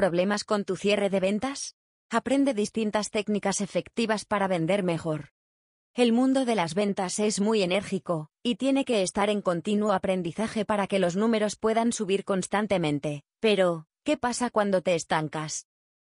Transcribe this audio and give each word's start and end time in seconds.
problemas 0.00 0.44
con 0.44 0.64
tu 0.64 0.76
cierre 0.76 1.10
de 1.10 1.20
ventas? 1.20 1.76
Aprende 2.08 2.54
distintas 2.54 3.10
técnicas 3.10 3.60
efectivas 3.60 4.24
para 4.24 4.48
vender 4.48 4.82
mejor. 4.82 5.28
El 5.92 6.14
mundo 6.14 6.46
de 6.46 6.54
las 6.54 6.72
ventas 6.72 7.18
es 7.18 7.38
muy 7.38 7.62
enérgico, 7.62 8.30
y 8.42 8.54
tiene 8.54 8.86
que 8.86 9.02
estar 9.02 9.28
en 9.28 9.42
continuo 9.42 9.92
aprendizaje 9.92 10.64
para 10.64 10.86
que 10.86 11.00
los 11.00 11.16
números 11.16 11.56
puedan 11.56 11.92
subir 11.92 12.24
constantemente. 12.24 13.24
Pero, 13.40 13.84
¿qué 14.02 14.16
pasa 14.16 14.48
cuando 14.48 14.80
te 14.80 14.94
estancas? 14.94 15.66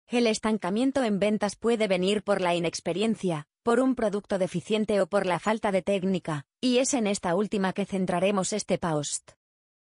El 0.06 0.26
estancamiento 0.26 1.02
en 1.02 1.18
ventas 1.18 1.56
puede 1.56 1.88
venir 1.88 2.22
por 2.22 2.42
la 2.42 2.54
inexperiencia, 2.54 3.46
por 3.62 3.80
un 3.80 3.94
producto 3.94 4.36
deficiente 4.36 5.00
o 5.00 5.06
por 5.06 5.24
la 5.24 5.38
falta 5.38 5.72
de 5.72 5.80
técnica, 5.80 6.44
y 6.60 6.80
es 6.80 6.92
en 6.92 7.06
esta 7.06 7.34
última 7.34 7.72
que 7.72 7.86
centraremos 7.86 8.52
este 8.52 8.76
post. 8.76 9.39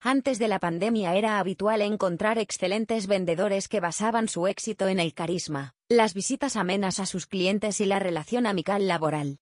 Antes 0.03 0.39
de 0.39 0.47
la 0.47 0.57
pandemia 0.57 1.13
era 1.13 1.37
habitual 1.37 1.83
encontrar 1.83 2.39
excelentes 2.39 3.05
vendedores 3.05 3.67
que 3.67 3.79
basaban 3.79 4.27
su 4.27 4.47
éxito 4.47 4.87
en 4.87 4.99
el 4.99 5.13
carisma, 5.13 5.75
las 5.89 6.15
visitas 6.15 6.55
amenas 6.55 6.99
a 6.99 7.05
sus 7.05 7.27
clientes 7.27 7.79
y 7.81 7.85
la 7.85 7.99
relación 7.99 8.47
amical 8.47 8.87
laboral. 8.87 9.37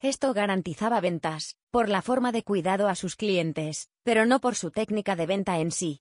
Esto 0.00 0.32
garantizaba 0.32 1.00
ventas, 1.00 1.56
por 1.72 1.88
la 1.88 2.00
forma 2.00 2.30
de 2.30 2.44
cuidado 2.44 2.86
a 2.86 2.94
sus 2.94 3.16
clientes, 3.16 3.90
pero 4.04 4.24
no 4.24 4.40
por 4.40 4.54
su 4.54 4.70
técnica 4.70 5.16
de 5.16 5.26
venta 5.26 5.58
en 5.58 5.72
sí. 5.72 6.00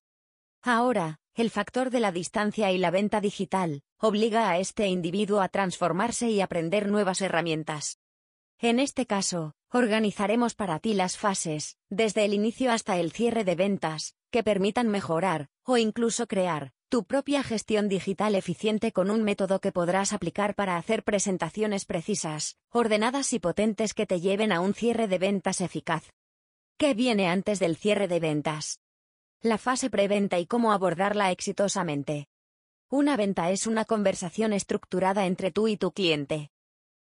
Ahora, 0.62 1.18
el 1.34 1.50
factor 1.50 1.90
de 1.90 2.00
la 2.00 2.12
distancia 2.12 2.72
y 2.72 2.78
la 2.78 2.92
venta 2.92 3.20
digital, 3.20 3.82
obliga 3.98 4.52
a 4.52 4.60
este 4.60 4.86
individuo 4.90 5.42
a 5.42 5.50
transformarse 5.50 6.30
y 6.30 6.42
aprender 6.42 6.88
nuevas 6.88 7.22
herramientas. 7.22 7.98
En 8.60 8.80
este 8.80 9.08
caso, 9.08 9.56
organizaremos 9.72 10.56
para 10.56 10.80
ti 10.80 10.94
las 10.94 11.18
fases, 11.18 11.78
desde 11.90 12.26
el 12.26 12.34
inicio 12.34 12.72
hasta 12.72 12.98
el 12.98 13.12
cierre 13.12 13.44
de 13.44 13.56
ventas, 13.56 14.16
que 14.32 14.44
permitan 14.44 14.88
mejorar, 14.88 15.50
o 15.64 15.78
incluso 15.78 16.28
crear, 16.28 16.72
tu 16.90 17.04
propia 17.04 17.44
gestión 17.44 17.90
digital 17.90 18.36
eficiente 18.36 18.94
con 18.94 19.10
un 19.10 19.24
método 19.24 19.60
que 19.60 19.74
podrás 19.74 20.14
aplicar 20.14 20.56
para 20.56 20.78
hacer 20.78 21.04
presentaciones 21.04 21.86
precisas, 21.86 22.58
ordenadas 22.70 23.34
y 23.34 23.40
potentes 23.40 23.94
que 23.94 24.06
te 24.06 24.22
lleven 24.22 24.54
a 24.54 24.62
un 24.62 24.74
cierre 24.74 25.08
de 25.08 25.18
ventas 25.18 25.60
eficaz. 25.60 26.14
¿Qué 26.78 26.94
viene 26.94 27.28
antes 27.28 27.60
del 27.60 27.76
cierre 27.76 28.08
de 28.08 28.20
ventas? 28.20 28.80
La 29.42 29.58
fase 29.58 29.90
preventa 29.90 30.40
y 30.40 30.46
cómo 30.46 30.72
abordarla 30.72 31.32
exitosamente. 31.32 32.28
Una 32.90 33.18
venta 33.18 33.52
es 33.52 33.68
una 33.68 33.84
conversación 33.84 34.54
estructurada 34.54 35.26
entre 35.26 35.52
tú 35.52 35.68
y 35.68 35.76
tu 35.76 35.92
cliente. 35.92 36.52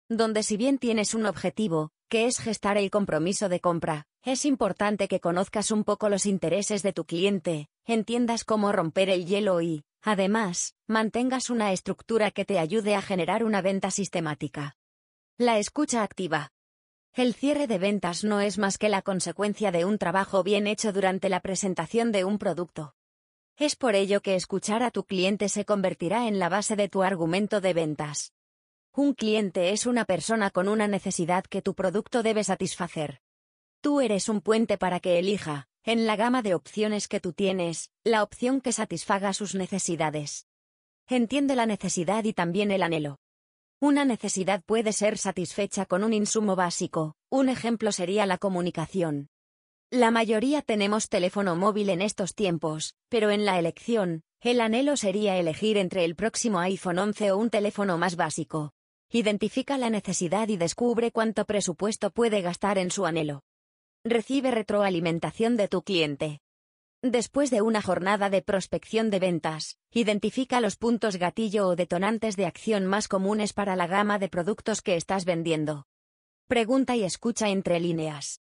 Donde 0.08 0.42
si 0.42 0.56
bien 0.56 0.78
tienes 0.78 1.12
un 1.12 1.26
objetivo, 1.26 1.92
que 2.08 2.26
es 2.26 2.38
gestar 2.38 2.76
el 2.76 2.90
compromiso 2.90 3.48
de 3.48 3.60
compra, 3.60 4.06
es 4.22 4.44
importante 4.44 5.08
que 5.08 5.20
conozcas 5.20 5.70
un 5.70 5.84
poco 5.84 6.08
los 6.08 6.26
intereses 6.26 6.82
de 6.82 6.92
tu 6.92 7.04
cliente, 7.04 7.68
entiendas 7.84 8.44
cómo 8.44 8.72
romper 8.72 9.10
el 9.10 9.26
hielo 9.26 9.60
y, 9.60 9.84
además, 10.02 10.74
mantengas 10.86 11.50
una 11.50 11.72
estructura 11.72 12.30
que 12.30 12.44
te 12.44 12.58
ayude 12.58 12.94
a 12.94 13.02
generar 13.02 13.44
una 13.44 13.62
venta 13.62 13.90
sistemática. 13.90 14.76
La 15.36 15.58
escucha 15.58 16.02
activa. 16.02 16.52
El 17.12 17.34
cierre 17.34 17.66
de 17.66 17.78
ventas 17.78 18.24
no 18.24 18.40
es 18.40 18.58
más 18.58 18.78
que 18.78 18.88
la 18.88 19.02
consecuencia 19.02 19.70
de 19.70 19.84
un 19.84 19.98
trabajo 19.98 20.42
bien 20.42 20.66
hecho 20.66 20.92
durante 20.92 21.28
la 21.28 21.40
presentación 21.40 22.10
de 22.12 22.24
un 22.24 22.38
producto. 22.38 22.94
Es 23.56 23.76
por 23.76 23.94
ello 23.94 24.20
que 24.20 24.34
escuchar 24.34 24.82
a 24.82 24.90
tu 24.90 25.04
cliente 25.04 25.48
se 25.48 25.64
convertirá 25.64 26.26
en 26.26 26.40
la 26.40 26.48
base 26.48 26.74
de 26.74 26.88
tu 26.88 27.04
argumento 27.04 27.60
de 27.60 27.72
ventas. 27.72 28.32
Un 28.96 29.12
cliente 29.12 29.72
es 29.72 29.86
una 29.86 30.04
persona 30.04 30.50
con 30.50 30.68
una 30.68 30.86
necesidad 30.86 31.42
que 31.42 31.62
tu 31.62 31.74
producto 31.74 32.22
debe 32.22 32.44
satisfacer. 32.44 33.18
Tú 33.80 34.00
eres 34.00 34.28
un 34.28 34.40
puente 34.40 34.78
para 34.78 35.00
que 35.00 35.18
elija, 35.18 35.66
en 35.82 36.06
la 36.06 36.14
gama 36.14 36.42
de 36.42 36.54
opciones 36.54 37.08
que 37.08 37.18
tú 37.18 37.32
tienes, 37.32 37.90
la 38.04 38.22
opción 38.22 38.60
que 38.60 38.70
satisfaga 38.70 39.32
sus 39.32 39.56
necesidades. 39.56 40.46
Entiende 41.08 41.56
la 41.56 41.66
necesidad 41.66 42.22
y 42.22 42.34
también 42.34 42.70
el 42.70 42.84
anhelo. 42.84 43.18
Una 43.80 44.04
necesidad 44.04 44.62
puede 44.62 44.92
ser 44.92 45.18
satisfecha 45.18 45.86
con 45.86 46.04
un 46.04 46.12
insumo 46.12 46.54
básico, 46.54 47.16
un 47.30 47.48
ejemplo 47.48 47.90
sería 47.90 48.26
la 48.26 48.38
comunicación. 48.38 49.26
La 49.90 50.12
mayoría 50.12 50.62
tenemos 50.62 51.08
teléfono 51.08 51.56
móvil 51.56 51.88
en 51.88 52.00
estos 52.00 52.36
tiempos, 52.36 52.94
pero 53.08 53.32
en 53.32 53.44
la 53.44 53.58
elección, 53.58 54.22
el 54.40 54.60
anhelo 54.60 54.96
sería 54.96 55.36
elegir 55.36 55.78
entre 55.78 56.04
el 56.04 56.14
próximo 56.14 56.60
iPhone 56.60 57.00
11 57.00 57.32
o 57.32 57.38
un 57.38 57.50
teléfono 57.50 57.98
más 57.98 58.14
básico. 58.14 58.72
Identifica 59.16 59.78
la 59.78 59.90
necesidad 59.90 60.48
y 60.48 60.56
descubre 60.56 61.12
cuánto 61.12 61.44
presupuesto 61.44 62.10
puede 62.10 62.42
gastar 62.42 62.78
en 62.78 62.90
su 62.90 63.06
anhelo. 63.06 63.44
Recibe 64.04 64.50
retroalimentación 64.50 65.56
de 65.56 65.68
tu 65.68 65.82
cliente. 65.82 66.40
Después 67.00 67.50
de 67.50 67.62
una 67.62 67.80
jornada 67.80 68.28
de 68.28 68.42
prospección 68.42 69.10
de 69.10 69.20
ventas, 69.20 69.78
identifica 69.92 70.60
los 70.60 70.74
puntos 70.74 71.14
gatillo 71.14 71.68
o 71.68 71.76
detonantes 71.76 72.34
de 72.34 72.46
acción 72.46 72.86
más 72.86 73.06
comunes 73.06 73.52
para 73.52 73.76
la 73.76 73.86
gama 73.86 74.18
de 74.18 74.28
productos 74.28 74.82
que 74.82 74.96
estás 74.96 75.24
vendiendo. 75.24 75.86
Pregunta 76.48 76.96
y 76.96 77.04
escucha 77.04 77.50
entre 77.50 77.78
líneas. 77.78 78.40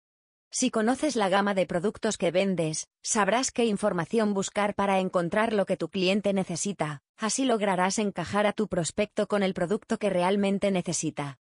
Si 0.56 0.70
conoces 0.70 1.16
la 1.16 1.28
gama 1.28 1.52
de 1.52 1.66
productos 1.66 2.16
que 2.16 2.30
vendes, 2.30 2.86
sabrás 3.02 3.50
qué 3.50 3.64
información 3.64 4.34
buscar 4.34 4.76
para 4.76 5.00
encontrar 5.00 5.52
lo 5.52 5.66
que 5.66 5.76
tu 5.76 5.88
cliente 5.88 6.32
necesita, 6.32 7.02
así 7.18 7.44
lograrás 7.44 7.98
encajar 7.98 8.46
a 8.46 8.52
tu 8.52 8.68
prospecto 8.68 9.26
con 9.26 9.42
el 9.42 9.52
producto 9.52 9.98
que 9.98 10.10
realmente 10.10 10.70
necesita. 10.70 11.40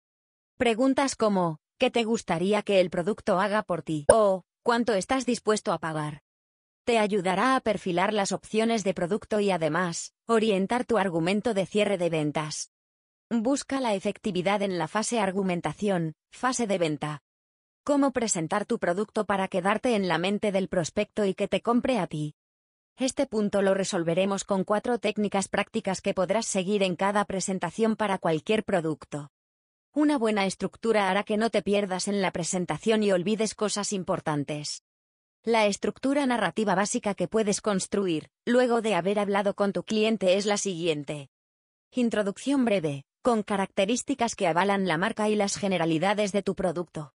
Preguntas 0.55 1.17
como, 1.17 1.57
¿Qué 1.77 1.91
te 1.91 2.05
gustaría 2.05 2.61
que 2.61 2.79
el 2.79 2.89
producto 2.89 3.41
haga 3.41 3.63
por 3.63 3.81
ti? 3.81 4.05
O, 4.09 4.43
¿cuánto 4.63 4.93
estás 4.93 5.25
dispuesto 5.25 5.73
a 5.73 5.79
pagar? 5.79 6.21
Te 6.85 6.97
ayudará 6.97 7.57
a 7.57 7.59
perfilar 7.59 8.13
las 8.13 8.31
opciones 8.31 8.85
de 8.85 8.93
producto 8.93 9.41
y 9.41 9.51
además, 9.51 10.13
orientar 10.25 10.85
tu 10.85 10.97
argumento 10.97 11.53
de 11.53 11.65
cierre 11.65 11.97
de 11.97 12.09
ventas. 12.09 12.71
Busca 13.29 13.81
la 13.81 13.93
efectividad 13.93 14.61
en 14.61 14.77
la 14.77 14.87
fase 14.87 15.19
argumentación, 15.19 16.13
fase 16.31 16.65
de 16.65 16.77
venta. 16.77 17.23
Cómo 17.83 18.11
presentar 18.11 18.67
tu 18.67 18.77
producto 18.77 19.25
para 19.25 19.47
quedarte 19.47 19.95
en 19.95 20.07
la 20.07 20.19
mente 20.19 20.51
del 20.51 20.67
prospecto 20.67 21.25
y 21.25 21.33
que 21.33 21.47
te 21.47 21.61
compre 21.61 21.97
a 21.97 22.05
ti. 22.05 22.35
Este 22.95 23.25
punto 23.25 23.63
lo 23.63 23.73
resolveremos 23.73 24.43
con 24.43 24.63
cuatro 24.63 24.99
técnicas 24.99 25.47
prácticas 25.47 25.99
que 25.99 26.13
podrás 26.13 26.45
seguir 26.45 26.83
en 26.83 26.95
cada 26.95 27.25
presentación 27.25 27.95
para 27.95 28.19
cualquier 28.19 28.63
producto. 28.63 29.31
Una 29.93 30.19
buena 30.19 30.45
estructura 30.45 31.09
hará 31.09 31.23
que 31.23 31.37
no 31.37 31.49
te 31.49 31.63
pierdas 31.63 32.07
en 32.07 32.21
la 32.21 32.29
presentación 32.29 33.01
y 33.01 33.13
olvides 33.13 33.55
cosas 33.55 33.93
importantes. 33.93 34.83
La 35.43 35.65
estructura 35.65 36.27
narrativa 36.27 36.75
básica 36.75 37.15
que 37.15 37.27
puedes 37.27 37.61
construir, 37.61 38.29
luego 38.45 38.83
de 38.83 38.93
haber 38.93 39.17
hablado 39.17 39.55
con 39.55 39.73
tu 39.73 39.81
cliente, 39.81 40.37
es 40.37 40.45
la 40.45 40.57
siguiente. 40.57 41.31
Introducción 41.89 42.63
breve, 42.63 43.05
con 43.23 43.41
características 43.41 44.35
que 44.35 44.45
avalan 44.45 44.87
la 44.87 44.99
marca 44.99 45.29
y 45.29 45.35
las 45.35 45.57
generalidades 45.57 46.31
de 46.31 46.43
tu 46.43 46.53
producto. 46.53 47.13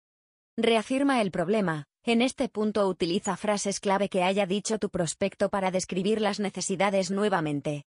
Reafirma 0.56 1.20
el 1.20 1.32
problema, 1.32 1.86
en 2.04 2.22
este 2.22 2.48
punto 2.48 2.88
utiliza 2.88 3.36
frases 3.38 3.80
clave 3.80 4.08
que 4.08 4.22
haya 4.22 4.46
dicho 4.46 4.78
tu 4.78 4.92
prospecto 4.92 5.50
para 5.50 5.72
describir 5.72 6.22
las 6.22 6.40
necesidades 6.40 7.10
nuevamente. 7.10 7.86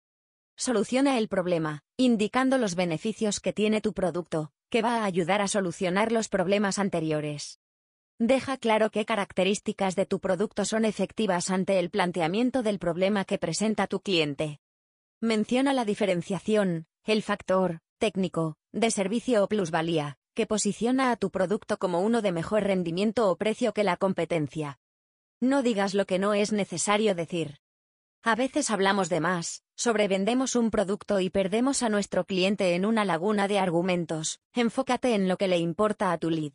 Soluciona 0.56 1.18
el 1.18 1.28
problema, 1.28 1.82
indicando 1.98 2.58
los 2.58 2.76
beneficios 2.76 3.42
que 3.42 3.52
tiene 3.52 3.82
tu 3.82 3.92
producto, 3.92 4.52
que 4.70 4.82
va 4.82 5.00
a 5.00 5.06
ayudar 5.06 5.42
a 5.42 5.50
solucionar 5.50 6.14
los 6.14 6.30
problemas 6.30 6.80
anteriores. 6.80 7.60
Deja 8.18 8.56
claro 8.56 8.92
qué 8.92 9.04
características 9.04 9.98
de 9.98 10.06
tu 10.06 10.22
producto 10.22 10.64
son 10.64 10.86
efectivas 10.86 11.50
ante 11.50 11.80
el 11.80 11.90
planteamiento 11.90 12.64
del 12.64 12.80
problema 12.80 13.26
que 13.26 13.40
presenta 13.40 13.88
tu 13.88 14.00
cliente. 14.00 14.62
Menciona 15.20 15.74
la 15.74 15.84
diferenciación, 15.84 16.86
el 17.04 17.24
factor, 17.24 17.80
técnico, 17.98 18.56
de 18.72 18.90
servicio 18.90 19.44
o 19.44 19.50
plusvalía, 19.50 20.18
que 20.34 20.48
posiciona 20.48 21.12
a 21.12 21.16
tu 21.16 21.30
producto 21.30 21.78
como 21.78 22.02
uno 22.02 22.22
de 22.22 22.32
mejor 22.32 22.64
rendimiento 22.64 23.30
o 23.30 23.38
precio 23.38 23.74
que 23.74 23.84
la 23.84 23.98
competencia. 23.98 24.80
No 25.40 25.62
digas 25.62 25.94
lo 25.94 26.06
que 26.06 26.20
no 26.20 26.34
es 26.34 26.52
necesario 26.52 27.16
decir. 27.16 27.60
A 28.24 28.36
veces 28.36 28.70
hablamos 28.70 29.10
de 29.10 29.20
más, 29.20 29.64
sobrevendemos 29.76 30.56
un 30.56 30.72
producto 30.72 31.20
y 31.20 31.30
perdemos 31.30 31.84
a 31.84 31.90
nuestro 31.90 32.24
cliente 32.26 32.74
en 32.74 32.86
una 32.86 33.04
laguna 33.04 33.50
de 33.50 33.60
argumentos. 33.60 34.40
Enfócate 34.54 35.14
en 35.14 35.28
lo 35.28 35.38
que 35.38 35.50
le 35.50 35.58
importa 35.58 36.14
a 36.14 36.18
tu 36.18 36.30
lead. 36.30 36.54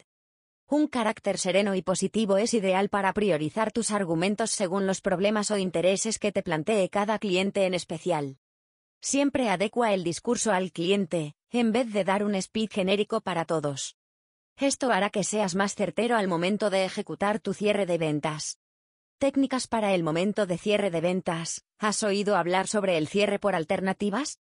Un 0.67 0.87
carácter 0.87 1.39
sereno 1.39 1.75
y 1.75 1.83
positivo 1.83 2.39
es 2.39 2.55
ideal 2.55 2.89
para 2.89 3.13
priorizar 3.13 3.73
tus 3.73 3.91
argumentos 3.91 4.51
según 4.51 4.87
los 4.87 5.01
problemas 5.01 5.51
o 5.51 5.59
intereses 5.59 6.19
que 6.19 6.33
te 6.33 6.43
plantee 6.43 6.89
cada 6.89 7.19
cliente 7.19 7.67
en 7.67 7.75
especial. 7.75 8.39
Siempre 9.01 9.49
adecua 9.49 9.95
el 9.95 10.05
discurso 10.05 10.53
al 10.53 10.73
cliente, 10.73 11.35
en 11.51 11.73
vez 11.73 11.93
de 11.93 12.05
dar 12.05 12.25
un 12.25 12.41
speech 12.41 12.73
genérico 12.73 13.21
para 13.21 13.45
todos. 13.45 13.97
Esto 14.57 14.91
hará 14.91 15.11
que 15.11 15.23
seas 15.23 15.55
más 15.55 15.75
certero 15.75 16.17
al 16.17 16.27
momento 16.27 16.69
de 16.69 16.85
ejecutar 16.85 17.39
tu 17.39 17.55
cierre 17.55 17.87
de 17.87 17.97
ventas. 17.97 18.59
Técnicas 19.19 19.67
para 19.69 19.95
el 19.95 20.03
momento 20.03 20.47
de 20.47 20.59
cierre 20.59 20.91
de 20.91 21.01
ventas. 21.01 21.65
¿Has 21.79 22.03
oído 22.03 22.37
hablar 22.37 22.67
sobre 22.67 22.99
el 22.99 23.09
cierre 23.09 23.39
por 23.39 23.55
alternativas? 23.55 24.41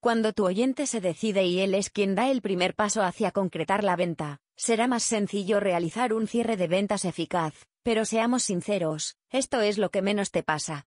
Cuando 0.00 0.32
tu 0.32 0.46
oyente 0.46 0.86
se 0.86 1.00
decide 1.00 1.44
y 1.46 1.58
él 1.58 1.74
es 1.74 1.90
quien 1.90 2.14
da 2.14 2.30
el 2.30 2.40
primer 2.40 2.74
paso 2.76 3.02
hacia 3.02 3.32
concretar 3.32 3.82
la 3.82 3.96
venta, 3.96 4.40
será 4.56 4.86
más 4.86 5.02
sencillo 5.02 5.58
realizar 5.58 6.12
un 6.12 6.28
cierre 6.28 6.56
de 6.56 6.68
ventas 6.68 7.04
eficaz, 7.04 7.66
pero 7.82 8.04
seamos 8.04 8.44
sinceros, 8.44 9.16
esto 9.28 9.60
es 9.60 9.76
lo 9.76 9.90
que 9.90 10.02
menos 10.02 10.30
te 10.30 10.44
pasa. 10.44 10.86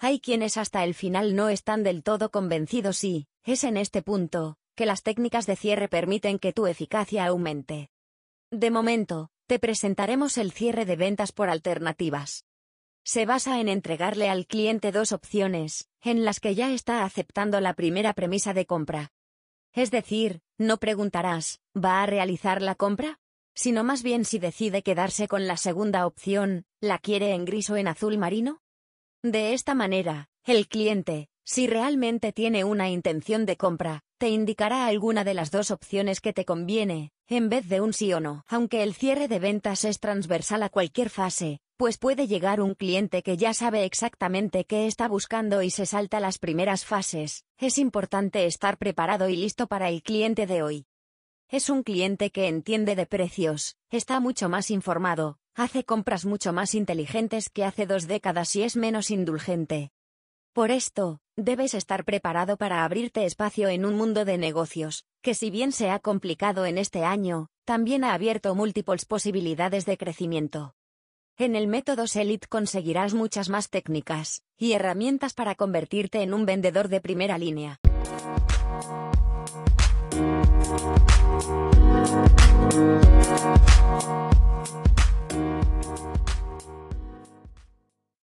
Hay 0.00 0.20
quienes 0.20 0.56
hasta 0.56 0.84
el 0.84 0.94
final 0.94 1.34
no 1.34 1.48
están 1.48 1.82
del 1.82 2.04
todo 2.04 2.30
convencidos 2.30 3.02
y, 3.02 3.26
es 3.42 3.64
en 3.64 3.76
este 3.76 4.00
punto, 4.00 4.56
que 4.76 4.86
las 4.86 5.02
técnicas 5.02 5.44
de 5.46 5.56
cierre 5.56 5.88
permiten 5.88 6.38
que 6.38 6.52
tu 6.52 6.68
eficacia 6.68 7.26
aumente. 7.26 7.90
De 8.52 8.70
momento, 8.70 9.30
te 9.48 9.58
presentaremos 9.58 10.38
el 10.38 10.52
cierre 10.52 10.84
de 10.84 10.94
ventas 10.94 11.32
por 11.32 11.50
alternativas. 11.50 12.44
Se 13.02 13.26
basa 13.26 13.60
en 13.60 13.68
entregarle 13.68 14.28
al 14.28 14.46
cliente 14.46 14.92
dos 14.92 15.10
opciones, 15.10 15.88
en 16.00 16.24
las 16.24 16.38
que 16.38 16.54
ya 16.54 16.72
está 16.72 17.02
aceptando 17.04 17.60
la 17.60 17.74
primera 17.74 18.12
premisa 18.12 18.54
de 18.54 18.66
compra. 18.66 19.10
Es 19.72 19.90
decir, 19.90 20.42
no 20.58 20.76
preguntarás, 20.78 21.60
¿va 21.76 22.02
a 22.02 22.06
realizar 22.06 22.62
la 22.62 22.76
compra? 22.76 23.18
Sino 23.54 23.82
más 23.82 24.04
bien 24.04 24.24
si 24.24 24.38
decide 24.38 24.84
quedarse 24.84 25.26
con 25.26 25.48
la 25.48 25.56
segunda 25.56 26.06
opción, 26.06 26.66
¿la 26.80 26.98
quiere 26.98 27.32
en 27.34 27.44
gris 27.44 27.68
o 27.70 27.76
en 27.76 27.88
azul 27.88 28.16
marino? 28.16 28.60
De 29.24 29.52
esta 29.52 29.74
manera, 29.74 30.28
el 30.44 30.68
cliente, 30.68 31.28
si 31.42 31.66
realmente 31.66 32.32
tiene 32.32 32.62
una 32.62 32.88
intención 32.88 33.46
de 33.46 33.56
compra, 33.56 34.02
te 34.16 34.28
indicará 34.28 34.86
alguna 34.86 35.24
de 35.24 35.34
las 35.34 35.50
dos 35.50 35.72
opciones 35.72 36.20
que 36.20 36.32
te 36.32 36.44
conviene, 36.44 37.10
en 37.26 37.48
vez 37.48 37.68
de 37.68 37.80
un 37.80 37.92
sí 37.92 38.12
o 38.12 38.20
no. 38.20 38.44
Aunque 38.46 38.84
el 38.84 38.94
cierre 38.94 39.26
de 39.26 39.40
ventas 39.40 39.84
es 39.84 39.98
transversal 39.98 40.62
a 40.62 40.68
cualquier 40.68 41.10
fase, 41.10 41.58
pues 41.76 41.98
puede 41.98 42.28
llegar 42.28 42.60
un 42.60 42.76
cliente 42.76 43.24
que 43.24 43.36
ya 43.36 43.54
sabe 43.54 43.84
exactamente 43.84 44.64
qué 44.66 44.86
está 44.86 45.08
buscando 45.08 45.62
y 45.62 45.70
se 45.70 45.86
salta 45.86 46.20
las 46.20 46.38
primeras 46.38 46.84
fases, 46.84 47.44
es 47.56 47.78
importante 47.78 48.46
estar 48.46 48.78
preparado 48.78 49.28
y 49.28 49.34
listo 49.34 49.66
para 49.66 49.88
el 49.88 50.04
cliente 50.04 50.46
de 50.46 50.62
hoy. 50.62 50.86
Es 51.48 51.70
un 51.70 51.82
cliente 51.82 52.30
que 52.30 52.46
entiende 52.46 52.94
de 52.94 53.06
precios, 53.06 53.76
está 53.90 54.20
mucho 54.20 54.48
más 54.48 54.70
informado, 54.70 55.38
hace 55.58 55.82
compras 55.82 56.24
mucho 56.24 56.52
más 56.52 56.72
inteligentes 56.76 57.50
que 57.50 57.64
hace 57.64 57.84
dos 57.84 58.06
décadas 58.06 58.54
y 58.54 58.62
es 58.62 58.76
menos 58.76 59.10
indulgente. 59.10 59.90
Por 60.52 60.70
esto, 60.70 61.18
debes 61.36 61.74
estar 61.74 62.04
preparado 62.04 62.56
para 62.56 62.84
abrirte 62.84 63.24
espacio 63.24 63.68
en 63.68 63.84
un 63.84 63.96
mundo 63.96 64.24
de 64.24 64.38
negocios, 64.38 65.04
que 65.20 65.34
si 65.34 65.50
bien 65.50 65.72
se 65.72 65.90
ha 65.90 65.98
complicado 65.98 66.64
en 66.64 66.78
este 66.78 67.04
año, 67.04 67.48
también 67.64 68.04
ha 68.04 68.14
abierto 68.14 68.54
múltiples 68.54 69.04
posibilidades 69.04 69.84
de 69.84 69.98
crecimiento. 69.98 70.74
En 71.36 71.56
el 71.56 71.66
método 71.66 72.04
Elite 72.14 72.46
conseguirás 72.48 73.14
muchas 73.14 73.48
más 73.48 73.68
técnicas 73.68 74.42
y 74.56 74.72
herramientas 74.72 75.34
para 75.34 75.56
convertirte 75.56 76.22
en 76.22 76.34
un 76.34 76.46
vendedor 76.46 76.88
de 76.88 77.00
primera 77.00 77.36
línea. 77.36 77.80